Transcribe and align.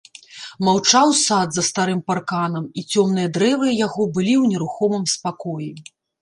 Маўчаў 0.67 1.11
сад 1.25 1.47
за 1.57 1.63
старым 1.67 2.01
парканам, 2.09 2.65
і 2.79 2.85
цёмныя 2.95 3.27
дрэвы 3.37 3.67
яго 3.85 4.09
былі 4.17 4.33
ў 4.41 4.43
нерухомым 4.55 5.05
спакоі. 5.15 5.71